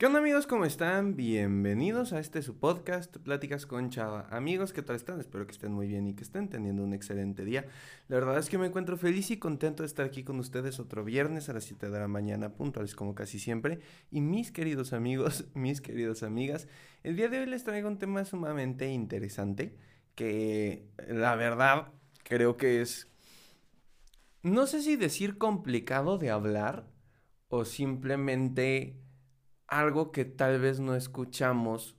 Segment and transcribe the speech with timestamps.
[0.00, 0.46] ¿Qué onda amigos?
[0.46, 1.14] ¿Cómo están?
[1.14, 4.26] Bienvenidos a este su podcast, Pláticas con Chava.
[4.30, 5.20] Amigos, ¿qué tal están?
[5.20, 7.66] Espero que estén muy bien y que estén teniendo un excelente día.
[8.08, 11.04] La verdad es que me encuentro feliz y contento de estar aquí con ustedes otro
[11.04, 13.80] viernes a las 7 de la mañana, puntuales como casi siempre.
[14.10, 16.66] Y mis queridos amigos, mis queridas amigas,
[17.02, 19.76] el día de hoy les traigo un tema sumamente interesante
[20.14, 21.92] que la verdad
[22.22, 23.06] creo que es,
[24.42, 26.88] no sé si decir complicado de hablar
[27.48, 28.96] o simplemente
[29.70, 31.96] algo que tal vez no escuchamos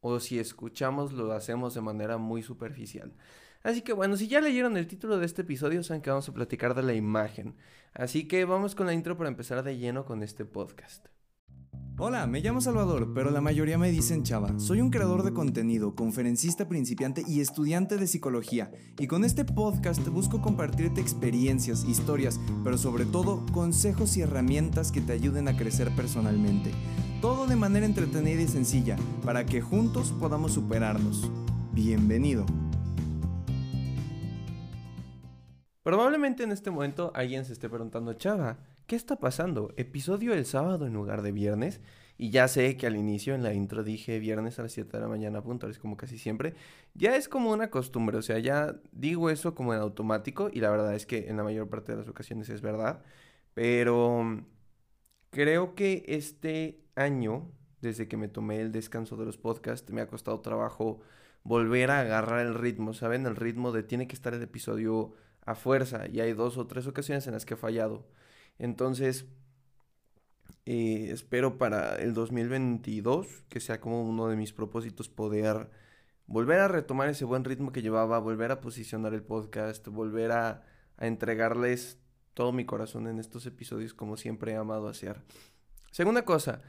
[0.00, 3.14] o si escuchamos lo hacemos de manera muy superficial.
[3.62, 6.32] Así que bueno, si ya leyeron el título de este episodio, saben que vamos a
[6.32, 7.56] platicar de la imagen.
[7.92, 11.08] Así que vamos con la intro para empezar de lleno con este podcast.
[11.98, 14.58] Hola, me llamo Salvador, pero la mayoría me dicen Chava.
[14.58, 18.70] Soy un creador de contenido, conferencista principiante y estudiante de psicología.
[18.98, 25.02] Y con este podcast busco compartirte experiencias, historias, pero sobre todo consejos y herramientas que
[25.02, 26.70] te ayuden a crecer personalmente.
[27.20, 31.30] Todo de manera entretenida y sencilla, para que juntos podamos superarnos.
[31.70, 32.46] Bienvenido.
[35.82, 39.74] Probablemente en este momento alguien se esté preguntando, Chava, ¿qué está pasando?
[39.76, 41.82] ¿Episodio el sábado en lugar de viernes?
[42.16, 45.02] Y ya sé que al inicio en la intro dije viernes a las 7 de
[45.02, 46.54] la mañana puntuales como casi siempre.
[46.94, 50.70] Ya es como una costumbre, o sea, ya digo eso como en automático y la
[50.70, 53.02] verdad es que en la mayor parte de las ocasiones es verdad.
[53.52, 54.42] Pero
[55.30, 60.06] creo que este año, desde que me tomé el descanso de los podcasts, me ha
[60.06, 61.00] costado trabajo
[61.42, 63.26] volver a agarrar el ritmo, ¿saben?
[63.26, 66.86] El ritmo de tiene que estar el episodio a fuerza y hay dos o tres
[66.86, 68.06] ocasiones en las que he fallado.
[68.58, 69.26] Entonces,
[70.66, 75.70] eh, espero para el 2022, que sea como uno de mis propósitos, poder
[76.26, 80.62] volver a retomar ese buen ritmo que llevaba, volver a posicionar el podcast, volver a,
[80.96, 81.98] a entregarles
[82.34, 85.22] todo mi corazón en estos episodios como siempre he amado hacer.
[85.90, 86.62] Segunda cosa,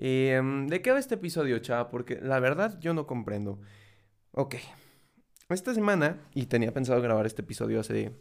[0.00, 1.90] Em, ¿De qué va este episodio, chava?
[1.90, 3.60] Porque la verdad yo no comprendo.
[4.32, 4.54] Ok.
[5.48, 8.12] Esta semana, y tenía pensado grabar este episodio hace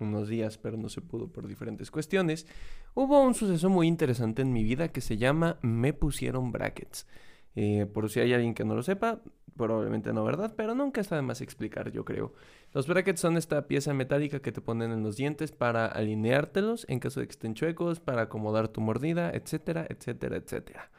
[0.00, 2.46] unos días, pero no se pudo por diferentes cuestiones,
[2.94, 7.06] hubo un suceso muy interesante en mi vida que se llama Me pusieron brackets.
[7.54, 9.20] Eh, por si hay alguien que no lo sepa,
[9.56, 10.54] probablemente no, ¿verdad?
[10.56, 12.32] Pero nunca está de más explicar, yo creo.
[12.72, 16.98] Los brackets son esta pieza metálica que te ponen en los dientes para alineártelos en
[16.98, 20.90] caso de que estén chuecos, para acomodar tu mordida, etcétera, etcétera, etcétera.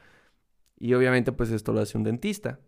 [0.77, 2.59] Y obviamente pues esto lo hace un dentista.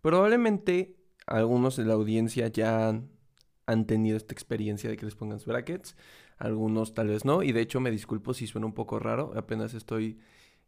[0.00, 0.96] Probablemente
[1.26, 5.96] algunos de la audiencia ya han, tenido esta experiencia de que les pongan brackets,
[6.38, 9.74] algunos tal vez no, y de hecho me disculpo si suena un poco raro, apenas
[9.74, 10.18] estoy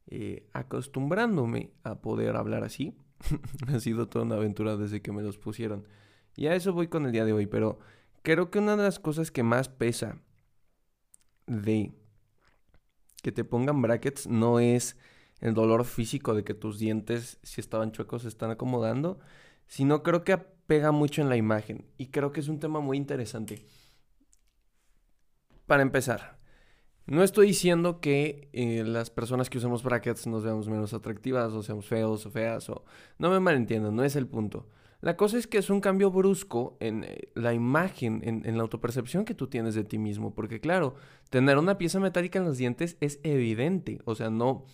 [0.07, 2.95] eh, acostumbrándome a poder hablar así.
[3.69, 5.87] ha sido toda una aventura desde que me los pusieron.
[6.37, 7.79] Y a eso voy con el día de hoy, pero
[8.23, 10.21] creo que una de las cosas que más pesa
[11.47, 11.93] de
[13.23, 14.97] que te pongan brackets no es
[15.41, 19.19] el dolor físico de que tus dientes, si estaban chuecos, se están acomodando,
[19.67, 21.87] sino creo que pega mucho en la imagen.
[21.99, 23.67] Y creo que es un tema muy interesante.
[25.67, 26.39] Para empezar,
[27.07, 31.63] no estoy diciendo que eh, las personas que usamos brackets nos veamos menos atractivas o
[31.63, 32.85] seamos feos o feas o...
[33.19, 34.69] No me malentiendan, no es el punto.
[35.01, 38.63] La cosa es que es un cambio brusco en eh, la imagen, en, en, la
[38.63, 40.35] autopercepción que tú tienes de ti mismo.
[40.35, 40.95] Porque claro,
[41.31, 44.01] tener una pieza metálica en los dientes es evidente.
[44.05, 44.67] O sea, no,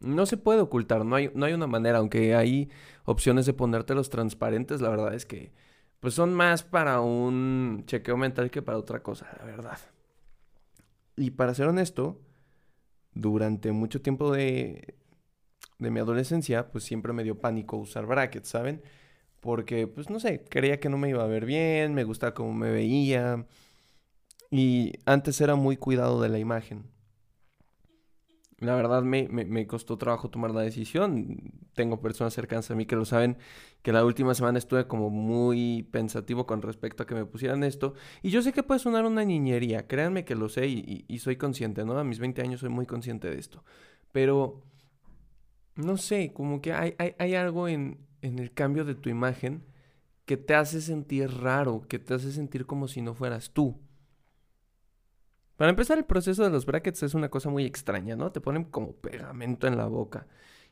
[0.00, 2.70] no se puede ocultar, no hay, no hay una manera, aunque hay
[3.04, 5.52] opciones de ponerte los transparentes, la verdad es que
[6.00, 9.78] pues son más para un chequeo mental que para otra cosa, la verdad.
[11.16, 12.20] Y para ser honesto,
[13.14, 14.94] durante mucho tiempo de,
[15.78, 18.82] de mi adolescencia, pues siempre me dio pánico usar brackets, ¿saben?
[19.40, 22.52] Porque, pues no sé, creía que no me iba a ver bien, me gustaba cómo
[22.52, 23.46] me veía.
[24.50, 26.84] Y antes era muy cuidado de la imagen.
[28.60, 31.52] La verdad me, me, costó trabajo tomar la decisión.
[31.74, 33.38] Tengo personas cercanas a mí que lo saben,
[33.82, 37.94] que la última semana estuve como muy pensativo con respecto a que me pusieran esto.
[38.20, 41.36] Y yo sé que puede sonar una niñería, créanme que lo sé y, y soy
[41.36, 41.96] consciente, ¿no?
[41.96, 43.62] A mis 20 años soy muy consciente de esto.
[44.10, 44.60] Pero,
[45.76, 49.62] no sé, como que hay, hay, hay algo en, en el cambio de tu imagen
[50.24, 53.78] que te hace sentir raro, que te hace sentir como si no fueras tú.
[55.58, 58.30] Para empezar, el proceso de los brackets es una cosa muy extraña, ¿no?
[58.30, 60.28] Te ponen como pegamento en la boca.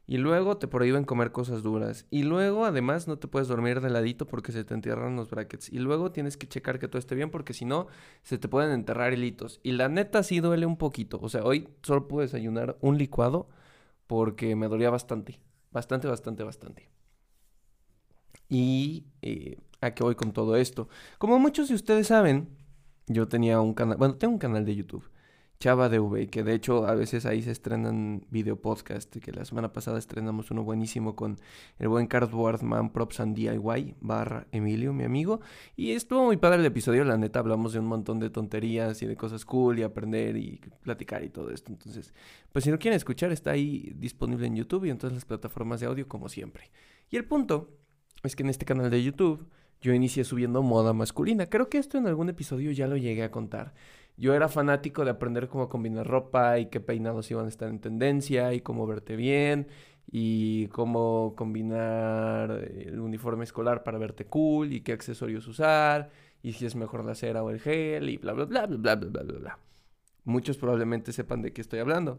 [0.07, 2.07] Y luego te prohíben comer cosas duras.
[2.09, 5.73] Y luego, además, no te puedes dormir de ladito porque se te entierran los brackets.
[5.73, 7.89] Y luego tienes que checar que todo esté bien porque si no,
[8.23, 9.59] se te pueden enterrar hilitos.
[9.65, 11.19] Y la neta sí duele un poquito.
[11.21, 13.49] O sea, hoy solo pude desayunar un licuado
[14.07, 15.41] porque me dolía bastante.
[15.73, 16.89] Bastante, bastante, bastante.
[18.49, 20.89] Y eh, a qué voy con todo esto.
[21.19, 22.51] Como muchos de ustedes saben,
[23.07, 25.09] yo tenía un canal, bueno, tengo un canal de YouTube.
[25.59, 29.73] Chava DV, que de hecho a veces ahí se estrenan video podcast, que la semana
[29.73, 31.39] pasada estrenamos uno buenísimo con
[31.79, 35.41] el buen Cardboard Man Props and DIY, barra Emilio, mi amigo,
[35.75, 39.07] y estuvo muy padre el episodio, la neta hablamos de un montón de tonterías y
[39.07, 42.13] de cosas cool y aprender y platicar y todo esto, entonces,
[42.53, 45.81] pues si no quieren escuchar, está ahí disponible en YouTube y en todas las plataformas
[45.81, 46.71] de audio como siempre.
[47.09, 47.71] Y el punto
[48.23, 49.49] es que en este canal de YouTube
[49.81, 53.31] yo inicié subiendo moda masculina, creo que esto en algún episodio ya lo llegué a
[53.31, 53.75] contar.
[54.17, 57.81] Yo era fanático de aprender cómo combinar ropa y qué peinados iban a estar en
[57.81, 59.69] tendencia y cómo verte bien
[60.11, 66.11] y cómo combinar el uniforme escolar para verte cool y qué accesorios usar
[66.43, 68.95] y si es mejor la cera o el gel y bla bla bla bla bla
[68.95, 69.59] bla bla bla.
[70.25, 72.19] Muchos probablemente sepan de qué estoy hablando.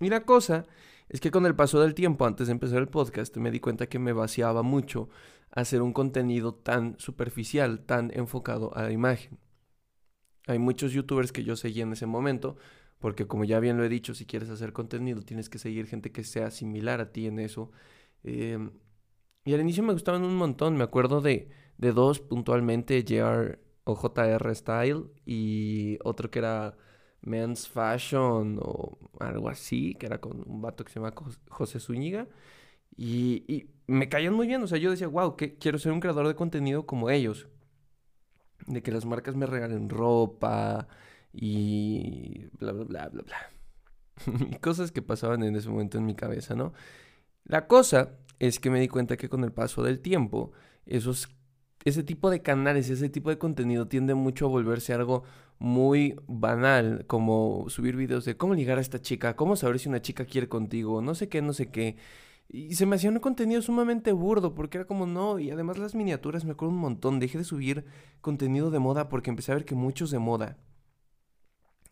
[0.00, 0.64] Y la cosa
[1.08, 3.86] es que con el paso del tiempo, antes de empezar el podcast, me di cuenta
[3.86, 5.08] que me vaciaba mucho
[5.54, 9.38] hacer un contenido tan superficial, tan enfocado a la imagen.
[10.46, 12.56] Hay muchos youtubers que yo seguí en ese momento,
[12.98, 16.12] porque como ya bien lo he dicho, si quieres hacer contenido tienes que seguir gente
[16.12, 17.70] que sea similar a ti en eso.
[18.24, 18.72] Em,
[19.44, 23.94] y al inicio me gustaban un montón, me acuerdo de, de dos puntualmente, JR o
[23.96, 26.76] JR Style y otro que era
[27.22, 31.14] Men's Fashion o algo así, que era con un vato que se llama
[31.48, 32.28] José Zúñiga.
[32.96, 36.00] Y, y me caían muy bien, o sea, yo decía, wow, que quiero ser un
[36.00, 37.48] creador de contenido como ellos
[38.66, 40.88] de que las marcas me regalen ropa
[41.32, 44.58] y bla, bla, bla, bla, bla.
[44.60, 46.72] cosas que pasaban en ese momento en mi cabeza, ¿no?
[47.44, 50.52] La cosa es que me di cuenta que con el paso del tiempo,
[50.86, 51.28] esos,
[51.84, 55.24] ese tipo de canales, ese tipo de contenido tiende mucho a volverse algo
[55.58, 60.02] muy banal, como subir videos de cómo ligar a esta chica, cómo saber si una
[60.02, 61.96] chica quiere contigo, no sé qué, no sé qué.
[62.54, 65.96] Y se me hacía un contenido sumamente burdo, porque era como no, y además las
[65.96, 67.18] miniaturas me acuerdo un montón.
[67.18, 67.84] Dejé de subir
[68.20, 70.56] contenido de moda porque empecé a ver que muchos de moda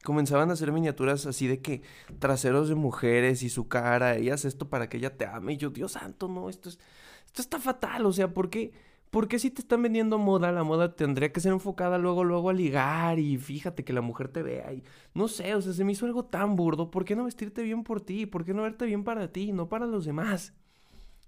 [0.05, 1.83] comenzaban a hacer miniaturas así de que
[2.21, 5.55] traseros de mujeres y su cara, y haz esto para que ella te ame.
[5.55, 6.79] Y yo, Dios santo, no, esto es,
[7.27, 8.73] esto está fatal, o sea, ¿por qué?
[9.13, 12.55] Porque si te están vendiendo moda, la moda tendría que ser enfocada luego, luego a
[12.55, 14.83] ligar y fíjate que la mujer te vea y
[15.13, 16.91] no sé, o sea, se me hizo algo tan burdo.
[16.91, 18.25] ¿Por qué no vestirte bien por ti?
[18.25, 20.55] ¿Por qué no verte bien para ti, no para los demás?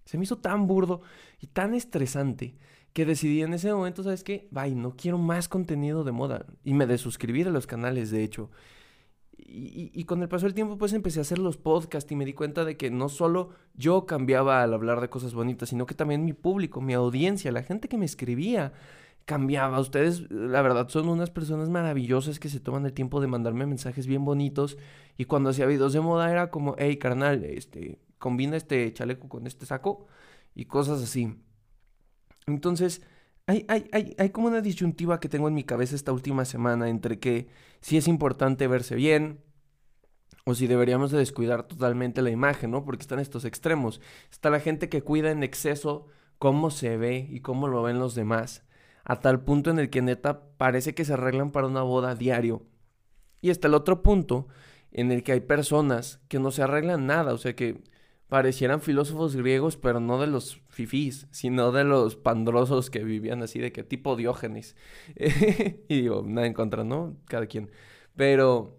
[0.07, 1.03] Se me hizo tan burdo
[1.43, 2.57] y tan estresante
[2.95, 4.49] que decidí en ese momento, ¿sabes qué?
[4.51, 6.47] Bye, no quiero más contenido de moda.
[6.65, 8.51] Y me desuscribí a los canales, de hecho.
[9.37, 12.35] Y, con el paso del tiempo pues empecé a hacer los podcasts y me di
[12.35, 16.25] cuenta de que no solo yo cambiaba al hablar de cosas bonitas, sino que también
[16.25, 18.73] mi público, mi audiencia, la gente que me escribía
[19.25, 19.81] cambiaba.
[19.81, 24.07] Ustedes, la verdad, son unas personas maravillosas que se toman el tiempo de mandarme mensajes
[24.07, 24.77] bien bonitos
[25.17, 29.47] y cuando hacía videos de moda era como, hey carnal, este, combina este chaleco con
[29.47, 30.07] este saco
[30.55, 31.35] y cosas así.
[32.47, 33.03] Entonces,
[33.47, 36.89] hay, hay, hay, hay, como una disyuntiva que tengo en mi cabeza esta última semana
[36.89, 37.49] entre que
[37.81, 39.41] si es importante verse bien
[40.45, 42.85] o si deberíamos de descuidar totalmente la imagen, ¿no?
[42.85, 44.01] Porque están estos extremos.
[44.31, 46.07] Está la gente que cuida en exceso
[46.39, 48.65] cómo se ve y cómo lo ven los demás,
[49.05, 52.63] a tal punto en el que neta parece que se arreglan para una boda diario.
[53.41, 54.49] Y está el otro punto
[54.91, 57.83] en el que hay personas que no se arreglan nada, o sea que
[58.29, 63.59] parecieran filósofos griegos, pero no de los fifís, sino de los pandrosos que vivían así,
[63.59, 64.77] de que tipo Diógenes.
[65.89, 67.17] y digo, nada en contra, ¿no?
[67.27, 67.71] Cada quien.
[68.17, 68.79] Pero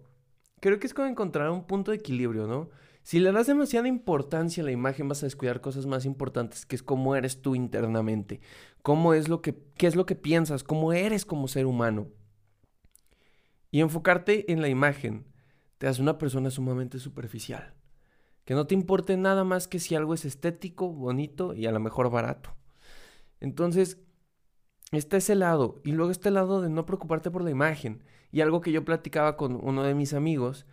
[0.60, 2.70] creo que es como encontrar un punto de equilibrio, ¿no?
[3.02, 6.74] Si le das demasiada importancia a la imagen, vas a descuidar cosas más importantes, que
[6.74, 8.40] es cómo eres tú internamente,
[8.82, 12.08] cómo es lo que, qué es lo que piensas, cómo eres como ser humano.
[13.70, 15.26] Y enfocarte en la imagen
[15.78, 17.74] te hace una persona sumamente superficial.
[18.46, 21.80] Que no te importe nada más que si algo es estético, bonito y a lo
[21.80, 22.56] mejor barato.
[23.40, 23.98] Entonces,
[24.92, 25.80] está ese lado.
[25.84, 28.04] Y luego está el lado de no preocuparte por la imagen.
[28.32, 30.64] Y algo que yo platicaba con uno de mis amigos,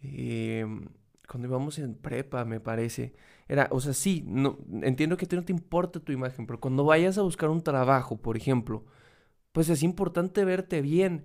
[0.00, 0.88] em,
[1.28, 3.14] cuando íbamos en prepa, me parece.
[3.48, 6.60] Era, o sea, sí, no, entiendo que a ti no te importa tu imagen, pero
[6.60, 8.84] cuando vayas a buscar un trabajo, por ejemplo,
[9.52, 11.24] pues es importante verte bien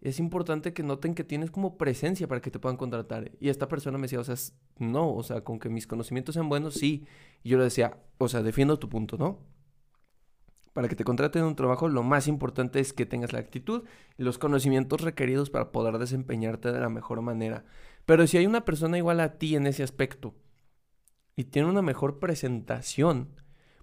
[0.00, 3.32] es importante que noten que tienes como presencia para que te puedan contratar.
[3.40, 4.36] Y esta persona me decía, o sea,
[4.78, 7.06] no, o sea, con que mis conocimientos sean buenos, sí.
[7.42, 9.38] Y yo le decía, o sea, defiendo tu punto, ¿no?
[10.74, 13.84] Para que te contraten en un trabajo, lo más importante es que tengas la actitud
[14.18, 17.64] y los conocimientos requeridos para poder desempeñarte de la mejor manera.
[18.04, 20.34] Pero si hay una persona igual a ti en ese aspecto
[21.34, 23.30] y tiene una mejor presentación,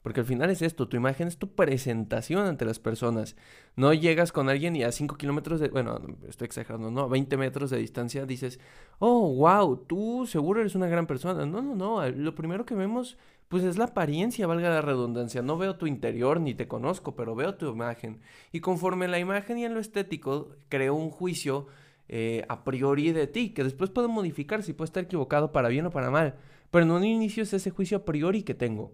[0.03, 3.37] porque al final es esto, tu imagen es tu presentación ante las personas.
[3.77, 7.37] No llegas con alguien y a 5 kilómetros de, bueno, estoy exagerando, no, a 20
[7.37, 8.59] metros de distancia dices,
[8.99, 11.45] oh, wow, tú seguro eres una gran persona.
[11.45, 13.17] No, no, no, lo primero que vemos
[13.47, 15.41] pues es la apariencia, valga la redundancia.
[15.41, 18.19] No veo tu interior ni te conozco, pero veo tu imagen.
[18.51, 21.67] Y conforme la imagen y en lo estético, creo un juicio
[22.09, 25.85] eh, a priori de ti, que después puede modificarse y puede estar equivocado para bien
[25.85, 26.35] o para mal.
[26.71, 28.91] Pero en un inicio es ese juicio a priori que tengo.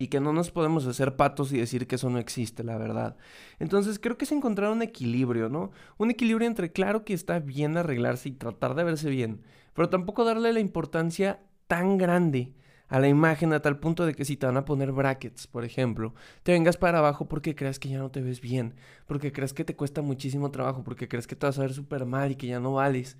[0.00, 3.16] Y que no nos podemos hacer patos y decir que eso no existe, la verdad.
[3.58, 5.72] Entonces creo que es encontrar un equilibrio, ¿no?
[5.96, 9.42] Un equilibrio entre claro que está bien arreglarse y tratar de verse bien,
[9.74, 12.54] pero tampoco darle la importancia tan grande
[12.88, 15.64] a la imagen a tal punto de que si te van a poner brackets, por
[15.64, 18.74] ejemplo, te vengas para abajo porque crees que ya no te ves bien,
[19.06, 22.06] porque crees que te cuesta muchísimo trabajo, porque crees que te vas a ver súper
[22.06, 23.18] mal y que ya no vales.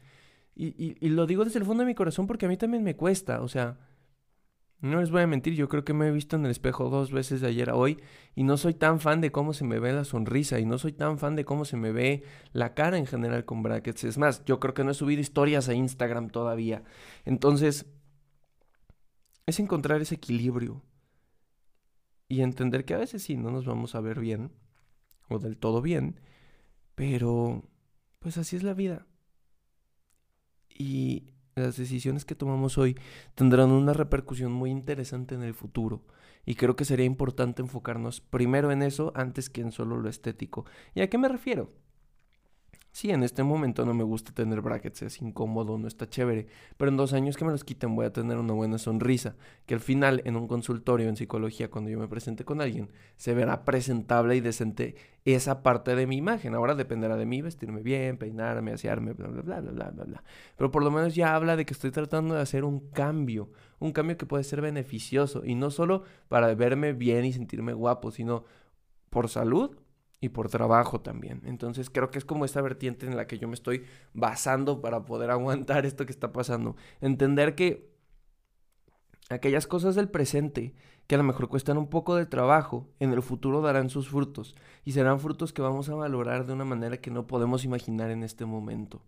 [0.56, 2.97] Y, y, lo digo desde el fondo de mi corazón porque a mí también me
[2.97, 3.78] cuesta, o sea,
[4.80, 7.11] no les voy a mentir, yo creo que me he visto en el espejo dos
[7.11, 7.99] veces de ayer a hoy
[8.37, 10.92] y no soy tan fan de cómo se me ve la sonrisa y no soy
[10.92, 14.04] tan fan de cómo se me ve la cara en general con brackets.
[14.04, 16.85] Es más, yo creo que no he subido historias a Instagram todavía.
[17.25, 17.87] Entonces,
[19.47, 20.82] es encontrar ese equilibrio
[22.28, 24.52] y entender que a veces sí, no nos vamos a ver bien
[25.28, 26.20] o del todo bien,
[26.94, 27.64] pero
[28.20, 29.06] pues así es la vida.
[30.68, 32.96] Y las decisiones que tomamos hoy
[33.34, 36.02] tendrán una repercusión muy interesante en el futuro.
[36.46, 40.64] Y creo que sería importante enfocarnos primero en eso antes que en solo lo estético.
[40.94, 41.70] ¿Y a qué me refiero?
[42.99, 46.90] Sí, en este momento no me gusta tener brackets, es incómodo, no está chévere, pero
[46.90, 49.37] en dos años que me los quiten voy a tener una buena sonrisa,
[49.67, 53.35] que al final en un consultorio en psicología, cuando yo me presente con alguien, se
[53.35, 56.57] verá presentable y decente esa parte de mi imagen.
[56.57, 60.25] Ahora dependerá de mí vestirme bien, peinarme, asearme, bla, bla, bla, bla, bla, bla.
[60.57, 63.93] Pero por lo menos ya habla de que estoy tratando de hacer un cambio, un
[63.93, 68.43] cambio que puede ser beneficioso, y no solo para verme bien y sentirme guapo, sino
[69.09, 69.76] por salud
[70.20, 71.42] y por trabajo también.
[71.44, 73.84] Entonces creo que es como esta vertiente en la que yo me estoy
[74.14, 76.76] basando para poder aguantar esto que está pasando.
[77.00, 77.90] Entender que
[79.30, 80.75] aquellas cosas del presente
[81.06, 84.54] que a lo mejor cuestan un poco de trabajo, en el futuro darán sus frutos
[84.84, 88.22] y serán frutos que vamos a valorar de una manera que no podemos imaginar en
[88.22, 89.02] este momento.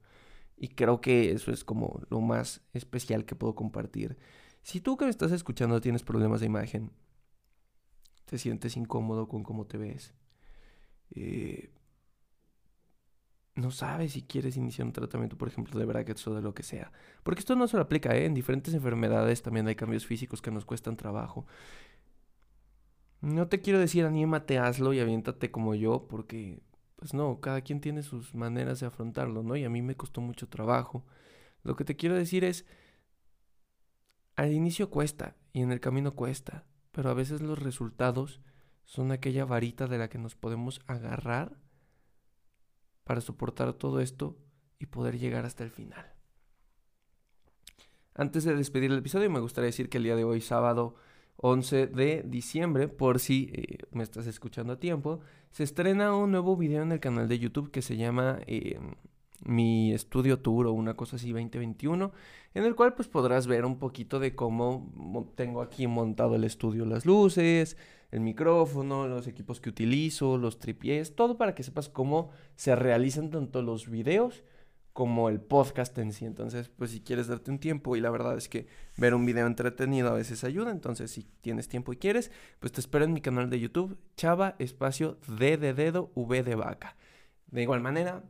[0.56, 4.16] Y creo que eso es como lo más especial que puedo compartir.
[4.62, 6.90] Si tú que me estás escuchando tienes problemas de imagen,
[8.24, 10.14] te sientes incómodo con cómo te ves,
[11.14, 11.70] eh,
[13.54, 16.62] no sabes si quieres iniciar un tratamiento, por ejemplo, de brackets o de lo que
[16.62, 16.92] sea.
[17.22, 18.24] Porque esto no se lo aplica, ¿eh?
[18.24, 21.46] En diferentes enfermedades también hay cambios físicos que nos cuestan trabajo.
[23.20, 26.62] No te quiero decir anímate, hazlo y aviéntate como yo, porque,
[26.96, 29.56] pues no, cada quien tiene sus maneras de afrontarlo, ¿no?
[29.56, 31.04] Y a mí me costó mucho trabajo.
[31.62, 32.64] Lo que te quiero decir es,
[34.36, 38.40] al inicio cuesta y en el camino cuesta, pero a veces los resultados
[38.90, 41.56] son aquella varita de la que nos podemos agarrar
[43.04, 44.36] para soportar todo esto
[44.80, 46.12] y poder llegar hasta el final.
[48.16, 50.96] Antes de despedir el episodio, me gustaría decir que el día de hoy, sábado
[51.36, 55.20] 11 de diciembre, por si eh, me estás escuchando a tiempo,
[55.52, 58.80] se estrena un nuevo video en el canal de YouTube que se llama eh,
[59.44, 62.10] Mi Estudio Tour o una cosa así 2021,
[62.54, 66.84] en el cual pues podrás ver un poquito de cómo tengo aquí montado el estudio,
[66.86, 67.76] las luces,
[68.10, 73.30] el micrófono, los equipos que utilizo, los tripiés, todo para que sepas cómo se realizan
[73.30, 74.44] tanto los videos
[74.92, 76.24] como el podcast en sí.
[76.24, 79.46] Entonces, pues si quieres darte un tiempo y la verdad es que ver un video
[79.46, 83.20] entretenido a veces ayuda, entonces si tienes tiempo y quieres, pues te espero en mi
[83.20, 86.96] canal de YouTube, Chava espacio D de dedo, V de vaca.
[87.46, 88.22] De igual manera,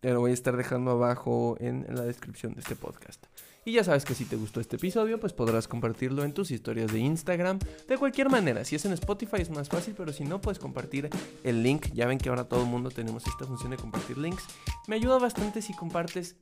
[0.00, 3.26] te lo voy a estar dejando abajo en la descripción de este podcast.
[3.64, 6.92] Y ya sabes que si te gustó este episodio, pues podrás compartirlo en tus historias
[6.92, 7.60] de Instagram.
[7.86, 11.08] De cualquier manera, si es en Spotify es más fácil, pero si no, puedes compartir
[11.44, 11.86] el link.
[11.92, 14.44] Ya ven que ahora todo el mundo tenemos esta función de compartir links.
[14.88, 16.36] Me ayuda bastante si compartes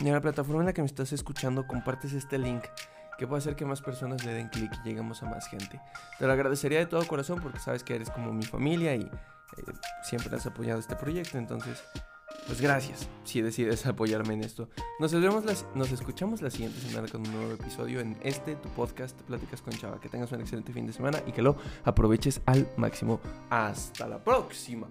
[0.00, 2.64] en la plataforma en la que me estás escuchando, compartes este link
[3.18, 5.80] que puede hacer que más personas le den clic y lleguemos a más gente.
[6.18, 9.10] Te lo agradecería de todo corazón porque sabes que eres como mi familia y eh,
[10.04, 11.36] siempre has apoyado este proyecto.
[11.36, 11.82] Entonces,
[12.48, 14.70] pues gracias si decides apoyarme en esto.
[14.98, 19.20] Nos, vemos nos escuchamos la siguiente semana con un nuevo episodio en este, tu podcast,
[19.22, 20.00] Pláticas con Chava.
[20.00, 23.20] Que tengas un excelente fin de semana y que lo aproveches al máximo.
[23.50, 24.88] Hasta la próxima.